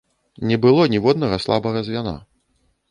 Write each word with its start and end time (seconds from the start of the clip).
Не 0.51 0.57
было 0.63 0.87
ніводнага 0.95 1.41
слабага 1.45 1.87
звяна. 1.91 2.17